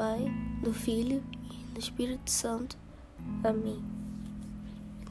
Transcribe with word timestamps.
Pai, 0.00 0.32
do 0.62 0.72
Filho 0.72 1.22
e 1.52 1.74
do 1.74 1.78
Espírito 1.78 2.30
Santo. 2.30 2.74
Amém. 3.44 3.84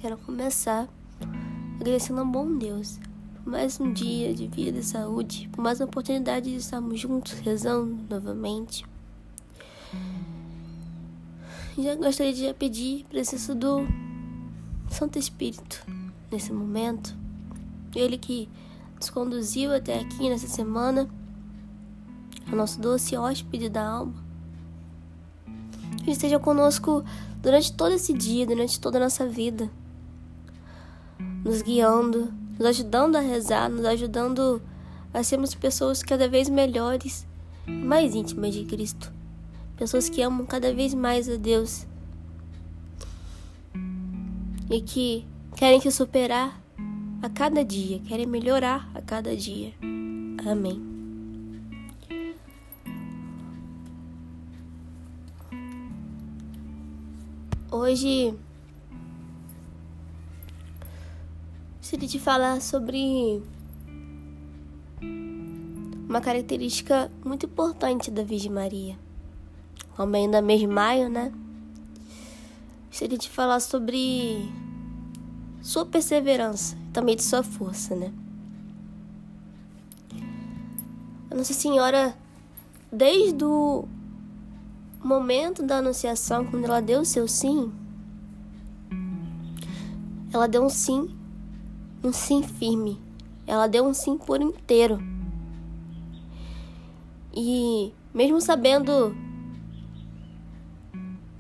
Quero 0.02 0.17
começar 0.17 0.89
agradecendo 1.75 2.21
ao 2.21 2.25
bom 2.25 2.57
Deus 2.57 2.99
por 3.35 3.52
mais 3.52 3.79
um 3.79 3.93
dia 3.93 4.34
de 4.34 4.48
vida 4.48 4.79
e 4.79 4.84
saúde, 4.84 5.48
por 5.49 5.62
mais 5.62 5.79
uma 5.79 5.85
oportunidade 5.85 6.49
de 6.49 6.55
estarmos 6.55 6.99
juntos 6.99 7.34
rezando 7.34 7.99
novamente. 8.09 8.84
Já 11.77 11.93
gostaria 11.93 12.34
de 12.34 12.51
pedir 12.55 13.05
a 13.05 13.09
presença 13.09 13.53
do 13.53 13.85
Santo 14.90 15.20
Espírito 15.20 15.85
nesse 16.31 16.51
momento. 16.51 17.15
Ele 17.95 18.17
que 18.17 18.49
nos 18.95 19.12
conduziu 19.12 19.71
até 19.71 19.99
aqui 19.99 20.27
nessa 20.27 20.48
semana, 20.48 21.07
o 22.51 22.55
nosso 22.55 22.81
doce 22.81 23.15
hóspede 23.15 23.70
da 23.70 23.87
alma 23.87 24.29
que 26.04 26.12
esteja 26.12 26.40
conosco 26.40 27.04
durante 27.41 27.73
todo 27.73 27.93
esse 27.93 28.13
dia, 28.13 28.45
durante 28.45 28.79
toda 28.79 28.98
a 28.98 29.01
nossa 29.01 29.27
vida, 29.27 29.70
nos 31.43 31.62
guiando, 31.62 32.34
nos 32.57 32.68
ajudando 32.68 33.15
a 33.15 33.21
rezar, 33.21 33.70
nos 33.70 33.85
ajudando 33.85 34.62
a 35.13 35.23
sermos 35.23 35.55
pessoas 35.55 36.04
cada 36.04 36.27
vez 36.27 36.49
melhores, 36.49 37.26
mais 37.65 38.15
íntimas 38.15 38.54
de 38.54 38.65
Cristo, 38.65 39.12
pessoas 39.77 40.09
que 40.09 40.21
amam 40.21 40.46
cada 40.46 40.73
vez 40.73 40.93
mais 40.93 41.29
a 41.29 41.35
Deus 41.35 41.85
e 44.70 44.81
que 44.81 45.26
querem 45.55 45.81
se 45.81 45.91
superar 45.91 46.62
a 47.21 47.29
cada 47.29 47.63
dia, 47.63 47.99
querem 47.99 48.26
melhorar 48.26 48.90
a 48.93 49.01
cada 49.01 49.35
dia. 49.35 49.74
Amém. 50.46 50.88
Hoje 57.90 58.35
gostaria 61.79 62.07
de 62.07 62.20
falar 62.20 62.62
sobre 62.62 63.41
uma 66.07 66.22
característica 66.22 67.12
muito 67.25 67.47
importante 67.47 68.12
da 68.12 68.22
Virgem 68.22 68.51
Maria. 68.51 68.96
Como 69.96 70.16
ainda 70.16 70.40
mês 70.40 70.59
de 70.59 70.68
maio, 70.68 71.09
né? 71.09 71.34
Gostaria 72.90 73.18
de 73.18 73.28
falar 73.28 73.59
sobre 73.59 74.47
sua 75.59 75.84
perseverança, 75.84 76.78
também 76.94 77.16
de 77.16 77.24
sua 77.24 77.41
força, 77.41 77.96
né? 77.96 78.13
A 81.31 81.34
Nossa 81.34 81.56
Senhora, 81.56 82.16
desde 82.91 83.44
o 83.44 83.88
momento 85.08 85.64
da 85.64 85.78
anunciação, 85.78 86.46
quando 86.46 86.66
ela 86.66 86.81
deu 86.81 87.02
o 87.02 87.06
seu 87.06 87.28
sim, 87.28 87.72
ela 90.32 90.48
deu 90.48 90.64
um 90.64 90.70
sim, 90.70 91.16
um 92.04 92.14
sim 92.14 92.44
firme. 92.44 93.00
Ela 93.48 93.68
deu 93.68 93.86
um 93.86 93.94
sim 93.94 94.18
por 94.18 94.42
inteiro. 94.42 95.02
E 97.34 97.92
mesmo 98.14 98.40
sabendo 98.40 99.16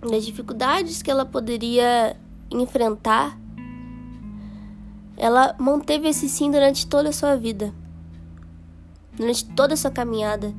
das 0.01 0.25
dificuldades 0.25 1.01
que 1.01 1.11
ela 1.11 1.25
poderia 1.25 2.17
enfrentar, 2.49 3.37
ela 5.17 5.55
manteve 5.59 6.07
esse 6.07 6.29
sim 6.29 6.49
durante 6.49 6.87
toda 6.87 7.09
a 7.09 7.13
sua 7.13 7.35
vida. 7.35 7.73
Durante 9.15 9.45
toda 9.45 9.73
a 9.73 9.77
sua 9.77 9.91
caminhada. 9.91 10.55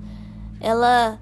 Ela 0.61 1.19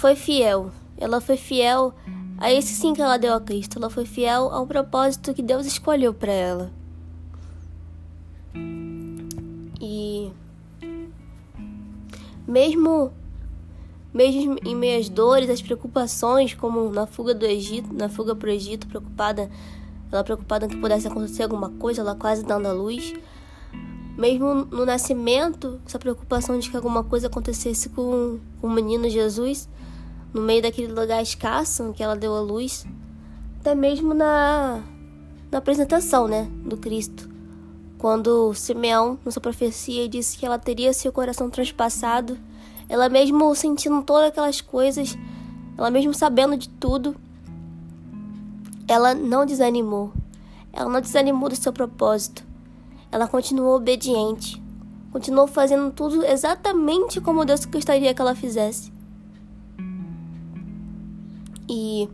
foi 0.00 0.16
fiel. 0.16 0.70
Ela 0.96 1.20
foi 1.20 1.36
fiel 1.36 1.94
a 2.38 2.50
esse 2.50 2.72
sim 2.72 2.94
que 2.94 3.02
ela 3.02 3.18
deu 3.18 3.34
a 3.34 3.40
Cristo. 3.40 3.78
Ela 3.78 3.90
foi 3.90 4.06
fiel 4.06 4.50
ao 4.50 4.66
propósito 4.66 5.34
que 5.34 5.42
Deus 5.42 5.66
escolheu 5.66 6.14
para 6.14 6.32
ela. 6.32 6.72
E 9.78 10.32
mesmo 12.48 13.12
mesmo 14.12 14.56
em 14.64 14.74
meias 14.74 15.08
dores, 15.08 15.48
as 15.50 15.62
preocupações, 15.62 16.54
como 16.54 16.90
na 16.90 17.06
fuga 17.06 17.32
do 17.32 17.44
Egito, 17.46 17.92
na 17.92 18.08
fuga 18.08 18.34
para 18.34 18.48
o 18.48 18.52
Egito, 18.52 18.88
preocupada, 18.88 19.48
ela 20.10 20.24
preocupada 20.24 20.66
que 20.66 20.76
pudesse 20.76 21.06
acontecer 21.06 21.44
alguma 21.44 21.68
coisa, 21.70 22.00
ela 22.00 22.16
quase 22.16 22.42
dando 22.42 22.66
a 22.66 22.72
luz. 22.72 23.14
Mesmo 24.18 24.52
no 24.64 24.84
nascimento, 24.84 25.80
essa 25.86 25.98
preocupação 25.98 26.58
de 26.58 26.68
que 26.68 26.76
alguma 26.76 27.04
coisa 27.04 27.28
acontecesse 27.28 27.88
com 27.90 28.40
o 28.60 28.68
menino 28.68 29.08
Jesus, 29.08 29.68
no 30.32 30.40
meio 30.40 30.62
daquele 30.62 30.92
lugar 30.92 31.22
escasso 31.22 31.92
que 31.92 32.02
ela 32.02 32.16
deu 32.16 32.34
à 32.34 32.40
luz, 32.40 32.86
até 33.60 33.74
mesmo 33.74 34.14
na, 34.14 34.82
na 35.50 35.58
apresentação 35.58 36.28
né, 36.28 36.48
do 36.64 36.76
Cristo. 36.76 37.28
Quando 37.98 38.54
Simeão, 38.54 39.18
na 39.24 39.30
sua 39.30 39.42
profecia, 39.42 40.08
disse 40.08 40.38
que 40.38 40.46
ela 40.46 40.58
teria 40.58 40.92
seu 40.92 41.12
coração 41.12 41.50
transpassado, 41.50 42.38
ela 42.88 43.08
mesmo 43.08 43.54
sentindo 43.54 44.02
todas 44.02 44.28
aquelas 44.28 44.60
coisas, 44.60 45.16
ela 45.76 45.90
mesmo 45.90 46.14
sabendo 46.14 46.56
de 46.56 46.68
tudo, 46.68 47.14
ela 48.88 49.14
não 49.14 49.46
desanimou. 49.46 50.12
Ela 50.72 50.88
não 50.88 51.00
desanimou 51.00 51.48
do 51.48 51.56
seu 51.56 51.72
propósito. 51.72 52.44
Ela 53.12 53.28
continuou 53.28 53.76
obediente. 53.76 54.60
Continuou 55.12 55.46
fazendo 55.46 55.92
tudo 55.92 56.24
exatamente 56.24 57.20
como 57.20 57.44
Deus 57.44 57.64
gostaria 57.64 58.12
que 58.14 58.20
ela 58.20 58.34
fizesse. 58.34 58.92
E 61.72 62.08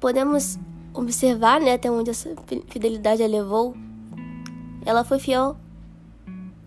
podemos 0.00 0.58
observar, 0.94 1.60
né, 1.60 1.74
até 1.74 1.90
onde 1.90 2.08
essa 2.08 2.34
fidelidade 2.68 3.22
a 3.22 3.26
levou. 3.26 3.76
Ela 4.82 5.04
foi 5.04 5.18
fiel 5.18 5.58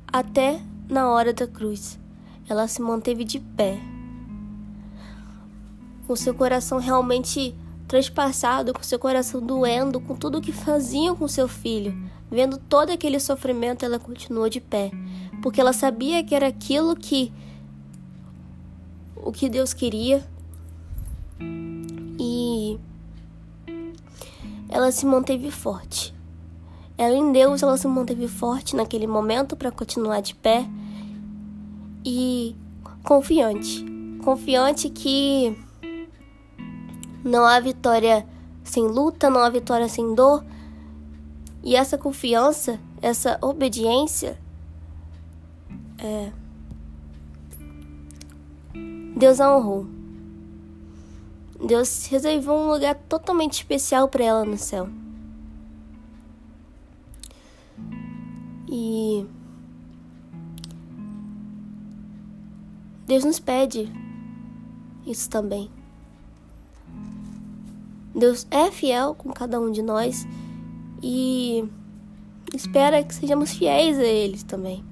até 0.07 0.61
na 0.87 1.09
hora 1.09 1.33
da 1.33 1.47
cruz. 1.47 1.99
Ela 2.47 2.67
se 2.67 2.79
manteve 2.79 3.23
de 3.23 3.39
pé. 3.39 3.79
Com 6.05 6.15
seu 6.15 6.35
coração 6.35 6.77
realmente 6.77 7.55
transpassado, 7.87 8.71
com 8.71 8.83
seu 8.83 8.99
coração 8.99 9.41
doendo, 9.41 9.99
com 9.99 10.15
tudo 10.15 10.37
o 10.37 10.41
que 10.41 10.51
faziam 10.51 11.15
com 11.15 11.27
seu 11.27 11.47
filho. 11.47 11.97
Vendo 12.29 12.57
todo 12.57 12.91
aquele 12.91 13.19
sofrimento, 13.19 13.83
ela 13.83 13.97
continuou 13.97 14.47
de 14.47 14.61
pé, 14.61 14.91
porque 15.41 15.59
ela 15.59 15.73
sabia 15.73 16.23
que 16.23 16.35
era 16.35 16.47
aquilo 16.47 16.95
que 16.95 17.33
o 19.23 19.31
que 19.31 19.49
Deus 19.49 19.73
queria. 19.73 20.23
E 22.19 22.79
ela 24.67 24.91
se 24.91 25.05
manteve 25.05 25.51
forte. 25.51 26.13
Ela 26.97 27.15
em 27.15 27.31
Deus, 27.31 27.63
ela 27.63 27.77
se 27.77 27.87
manteve 27.87 28.27
forte 28.27 28.75
naquele 28.75 29.07
momento 29.07 29.55
para 29.55 29.71
continuar 29.71 30.21
de 30.21 30.35
pé 30.35 30.67
e 32.05 32.55
confiante. 33.03 33.85
Confiante 34.23 34.89
que 34.89 35.57
não 37.23 37.45
há 37.45 37.59
vitória 37.59 38.27
sem 38.63 38.85
luta, 38.85 39.29
não 39.29 39.41
há 39.41 39.49
vitória 39.49 39.87
sem 39.87 40.13
dor. 40.13 40.43
E 41.63 41.75
essa 41.75 41.97
confiança, 41.97 42.79
essa 43.01 43.37
obediência 43.41 44.37
é, 45.97 46.31
Deus 49.15 49.41
a 49.41 49.55
honrou. 49.55 49.85
Deus 51.65 52.05
reservou 52.07 52.57
um 52.57 52.71
lugar 52.71 52.95
totalmente 52.95 53.53
especial 53.53 54.07
para 54.07 54.23
ela 54.23 54.45
no 54.45 54.57
céu. 54.57 54.89
E 58.71 59.25
Deus 63.05 63.25
nos 63.25 63.39
pede 63.39 63.91
isso 65.05 65.29
também. 65.29 65.69
Deus 68.15 68.45
é 68.51 68.69
fiel 68.71 69.15
com 69.15 69.31
cada 69.31 69.59
um 69.59 69.71
de 69.71 69.81
nós 69.81 70.27
e 71.01 71.67
espera 72.53 73.03
que 73.03 73.15
sejamos 73.15 73.51
fiéis 73.51 73.97
a 73.97 74.03
Ele 74.03 74.41
também. 74.43 74.83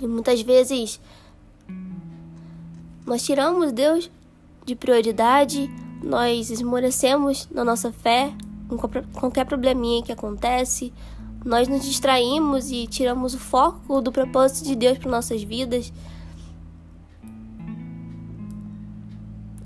E 0.00 0.06
muitas 0.06 0.40
vezes 0.42 1.00
nós 3.06 3.22
tiramos 3.22 3.70
Deus 3.70 4.10
de 4.64 4.74
prioridade, 4.74 5.70
nós 6.02 6.50
esmorecemos 6.50 7.48
na 7.52 7.64
nossa 7.64 7.92
fé, 7.92 8.34
com 8.68 8.76
qualquer 9.12 9.46
probleminha 9.46 10.02
que 10.02 10.10
acontece, 10.10 10.92
nós 11.44 11.68
nos 11.68 11.84
distraímos 11.84 12.72
e 12.72 12.88
tiramos 12.88 13.32
o 13.32 13.38
foco 13.38 14.00
do 14.00 14.10
propósito 14.10 14.66
de 14.66 14.74
Deus 14.74 14.98
para 14.98 15.08
nossas 15.08 15.40
vidas. 15.44 15.92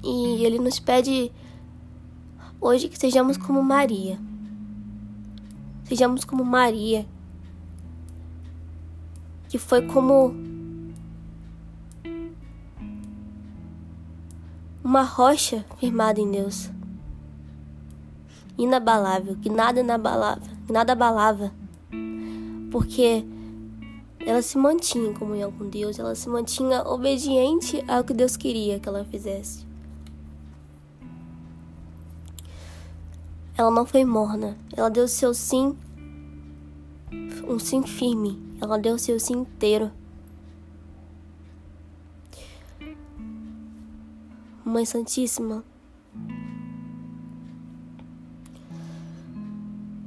E 0.04 0.44
Ele 0.44 0.58
nos 0.58 0.78
pede 0.78 1.32
hoje 2.60 2.90
que 2.90 2.98
sejamos 2.98 3.38
como 3.38 3.62
Maria. 3.62 4.18
Sejamos 5.84 6.24
como 6.24 6.44
Maria, 6.44 7.06
que 9.48 9.56
foi 9.56 9.80
como 9.86 10.49
uma 14.90 15.04
rocha 15.04 15.64
firmada 15.78 16.20
em 16.20 16.28
Deus, 16.28 16.68
inabalável, 18.58 19.36
que 19.36 19.48
nada 19.48 19.78
inabalava, 19.78 20.42
nada 20.68 20.94
abalava, 20.94 21.52
porque 22.72 23.24
ela 24.18 24.42
se 24.42 24.58
mantinha 24.58 25.10
em 25.10 25.14
comunhão 25.14 25.52
com 25.52 25.68
Deus, 25.68 25.96
ela 25.96 26.16
se 26.16 26.28
mantinha 26.28 26.82
obediente 26.82 27.84
ao 27.86 28.02
que 28.02 28.12
Deus 28.12 28.36
queria 28.36 28.80
que 28.80 28.88
ela 28.88 29.04
fizesse. 29.04 29.64
Ela 33.56 33.70
não 33.70 33.86
foi 33.86 34.04
morna, 34.04 34.58
ela 34.76 34.90
deu 34.90 35.06
seu 35.06 35.32
sim, 35.32 35.78
um 37.46 37.60
sim 37.60 37.84
firme, 37.84 38.42
ela 38.60 38.76
deu 38.76 38.98
seu 38.98 39.20
sim 39.20 39.34
inteiro. 39.34 39.92
Mãe 44.70 44.84
Santíssima, 44.84 45.64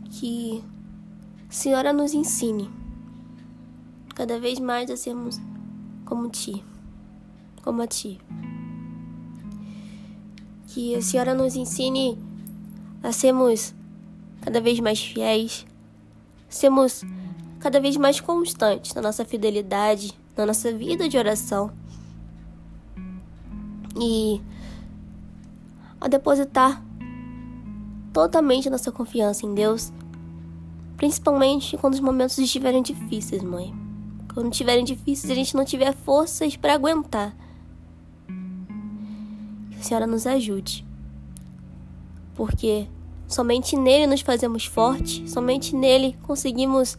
que 0.10 0.64
Senhora 1.50 1.92
nos 1.92 2.14
ensine 2.14 2.70
cada 4.16 4.40
vez 4.40 4.60
mais 4.60 4.90
a 4.90 4.96
sermos 4.96 5.38
como 6.06 6.30
Ti, 6.30 6.64
como 7.62 7.82
a 7.82 7.88
Ti. 7.88 8.22
Que 10.68 10.96
a 10.96 11.02
Senhora 11.02 11.34
nos 11.34 11.58
ensine 11.58 12.18
a 13.04 13.12
sermos 13.12 13.76
cada 14.40 14.62
vez 14.62 14.80
mais 14.80 14.98
fiéis, 14.98 15.66
sermos 16.48 17.04
cada 17.60 17.82
vez 17.82 17.98
mais 17.98 18.22
constantes 18.22 18.94
na 18.94 19.02
nossa 19.02 19.26
fidelidade, 19.26 20.18
na 20.38 20.46
nossa 20.46 20.72
vida 20.72 21.10
de 21.10 21.18
oração. 21.18 21.70
E 24.02 24.42
a 26.04 26.10
depositar 26.10 26.84
totalmente 28.12 28.70
nossa 28.70 28.92
confiança 28.92 29.46
em 29.46 29.54
Deus, 29.54 29.94
principalmente 30.98 31.78
quando 31.78 31.94
os 31.94 32.02
momentos 32.02 32.38
estiverem 32.38 32.84
difíceis, 32.84 33.42
mãe. 33.42 33.74
Quando 34.34 34.52
estiverem 34.52 34.84
difíceis, 34.84 35.32
a 35.32 35.36
gente 35.36 35.56
não 35.56 35.64
tiver 35.64 35.94
forças 35.94 36.58
para 36.58 36.74
aguentar. 36.74 37.34
Que 39.72 39.80
a 39.80 39.84
senhora 39.84 40.06
nos 40.06 40.28
ajude. 40.28 40.86
Porque 42.36 42.86
somente 43.26 43.78
nele 43.78 44.06
nos 44.06 44.20
fazemos 44.20 44.66
fortes, 44.66 45.32
somente 45.32 45.74
nele 45.74 46.18
conseguimos 46.24 46.98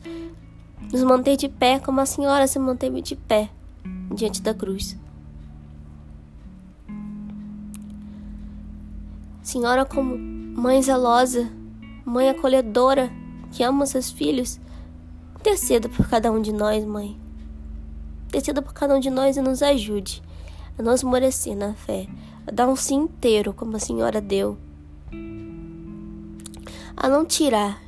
nos 0.90 1.02
manter 1.02 1.36
de 1.36 1.48
pé 1.50 1.78
como 1.78 2.00
a 2.00 2.06
senhora 2.06 2.46
se 2.46 2.58
manteve 2.58 3.02
de 3.02 3.16
pé 3.16 3.50
diante 4.14 4.40
da 4.40 4.54
cruz. 4.54 4.96
Senhora, 9.44 9.84
como 9.84 10.16
mãe 10.16 10.82
zelosa, 10.82 11.52
mãe 12.02 12.30
acolhedora, 12.30 13.12
que 13.52 13.62
ama 13.62 13.84
seus 13.84 14.10
filhos, 14.10 14.58
interceda 15.38 15.86
por 15.86 16.08
cada 16.08 16.32
um 16.32 16.40
de 16.40 16.50
nós, 16.50 16.82
mãe. 16.82 17.20
Interceda 18.28 18.62
por 18.62 18.72
cada 18.72 18.96
um 18.96 19.00
de 19.00 19.10
nós 19.10 19.36
e 19.36 19.42
nos 19.42 19.62
ajude 19.62 20.22
a 20.78 20.82
nos 20.82 21.02
morecer 21.02 21.54
na 21.54 21.74
fé, 21.74 22.08
a 22.46 22.50
dar 22.50 22.66
um 22.66 22.74
sim 22.74 23.02
inteiro, 23.02 23.52
como 23.52 23.76
a 23.76 23.78
senhora 23.78 24.18
deu, 24.18 24.56
a 26.96 27.06
não 27.06 27.26
tirar 27.26 27.82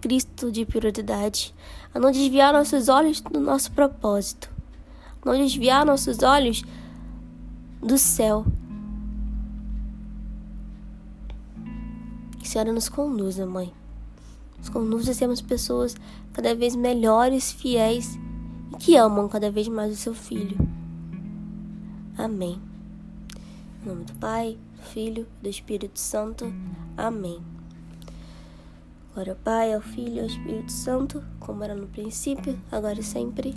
Cristo 0.00 0.52
de 0.52 0.64
prioridade, 0.64 1.52
a 1.92 1.98
não 1.98 2.12
desviar 2.12 2.52
nossos 2.52 2.88
olhos 2.88 3.20
do 3.20 3.40
nosso 3.40 3.72
propósito, 3.72 4.48
a 5.22 5.28
não 5.28 5.36
desviar 5.36 5.84
nossos 5.84 6.22
olhos 6.22 6.62
do 7.82 7.98
céu 7.98 8.46
a 12.48 12.50
Senhora 12.50 12.72
nos 12.72 12.88
conduza, 12.88 13.44
Mãe. 13.44 13.70
Nos 14.56 14.70
conduza 14.70 15.10
a 15.10 15.14
sermos 15.14 15.42
pessoas 15.42 15.94
cada 16.32 16.54
vez 16.54 16.74
melhores, 16.74 17.52
fiéis 17.52 18.18
e 18.72 18.76
que 18.78 18.96
amam 18.96 19.28
cada 19.28 19.50
vez 19.50 19.68
mais 19.68 19.92
o 19.92 19.96
seu 19.96 20.14
Filho. 20.14 20.56
Amém. 22.16 22.58
Em 23.82 23.88
nome 23.88 24.04
do 24.04 24.14
Pai, 24.14 24.56
do 24.76 24.82
Filho 24.82 25.26
e 25.40 25.42
do 25.42 25.48
Espírito 25.50 26.00
Santo. 26.00 26.50
Amém. 26.96 27.38
Glória 29.12 29.34
ao 29.34 29.38
Pai, 29.38 29.74
ao 29.74 29.82
Filho 29.82 30.14
e 30.14 30.20
ao 30.20 30.26
Espírito 30.26 30.72
Santo, 30.72 31.22
como 31.38 31.62
era 31.62 31.74
no 31.74 31.86
princípio, 31.86 32.58
agora 32.72 32.98
e 32.98 33.04
sempre. 33.04 33.54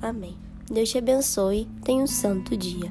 Amém. 0.00 0.38
Deus 0.70 0.88
te 0.88 0.96
abençoe. 0.96 1.68
Tenha 1.84 2.02
um 2.02 2.06
santo 2.06 2.56
dia. 2.56 2.90